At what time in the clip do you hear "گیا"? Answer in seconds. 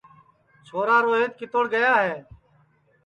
1.75-1.93